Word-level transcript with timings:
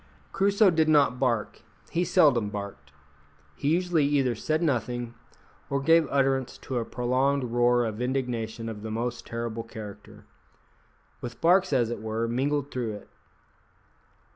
Crusoe 0.31 0.71
did 0.71 0.89
not 0.89 1.19
bark; 1.19 1.61
he 1.91 2.03
seldom 2.03 2.49
barked; 2.49 2.91
he 3.55 3.67
usually 3.69 4.03
either 4.07 4.33
said 4.33 4.63
nothing, 4.63 5.13
or 5.69 5.79
gave 5.79 6.07
utterance 6.09 6.57
to 6.57 6.79
a 6.79 6.85
prolonged 6.85 7.43
roar 7.43 7.85
of 7.85 8.01
indignation 8.01 8.67
of 8.67 8.81
the 8.81 8.89
most 8.89 9.27
terrible 9.27 9.61
character, 9.61 10.25
with 11.21 11.39
barks, 11.39 11.71
as 11.71 11.91
it 11.91 12.01
were, 12.01 12.27
mingled 12.27 12.71
through 12.71 12.93
it. 12.95 13.09